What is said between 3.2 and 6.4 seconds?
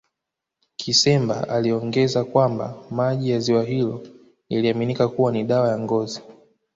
ya ziwa hilo yaliaminika kuwa ni dawa ya ngozi